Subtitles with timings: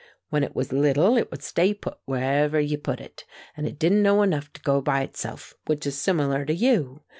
[0.31, 3.23] When it was little it would stay put wherever ye put it,
[3.55, 7.03] and it didn't know enough to go by itself, which is similar to you.